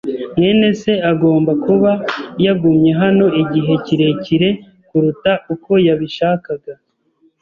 mwene 0.35 0.67
se 0.81 0.93
agomba 1.11 1.51
kuba 1.65 1.91
yagumye 2.45 2.91
hano 3.01 3.25
igihe 3.41 3.73
kirekire 3.85 4.49
kuruta 4.87 5.31
uko 5.53 5.71
yabishakaga. 5.87 6.73